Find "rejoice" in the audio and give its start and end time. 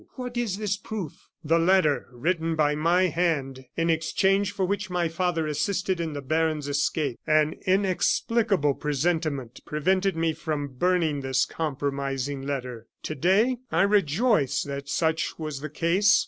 13.83-14.63